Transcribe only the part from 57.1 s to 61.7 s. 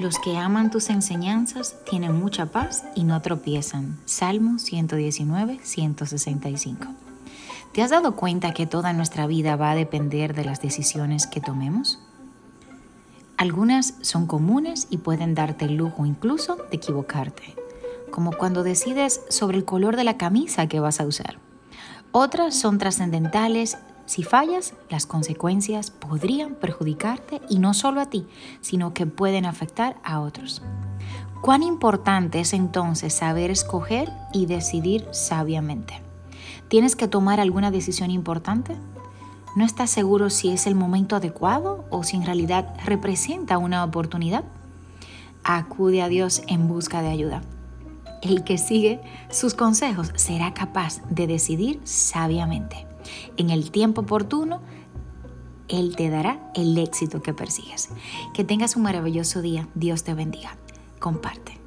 que persigues. Que tengas un maravilloso día. Dios te bendiga. Comparte.